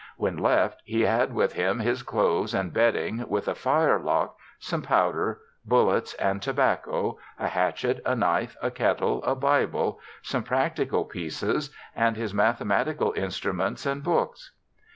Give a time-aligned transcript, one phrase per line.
[0.17, 5.41] When left, he had with him his clothes and bedding, with a firelock, some powder,
[5.63, 11.69] bullets, and to bacco, a hatchet, a knife, a kettle, a Bible, some practical pieces,
[11.95, 14.53] and his mathematical instruments and books.